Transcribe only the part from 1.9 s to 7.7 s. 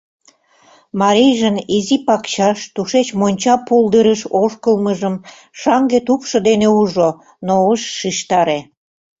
пакчаш, тушеч монча пулдырыш ошкылмыжым шаҥге тупшо дене ужо, но